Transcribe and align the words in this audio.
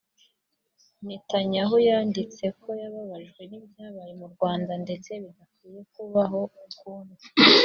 Netanyahu 1.07 1.75
yanditse 1.87 2.45
ko 2.59 2.69
yababajwe 2.81 3.41
n’ibyabaye 3.49 4.13
mu 4.21 4.27
Rwanda 4.33 4.71
ndetse 4.83 5.09
bidakwiye 5.23 5.81
kuba 5.93 6.23
ukundi 6.69 7.23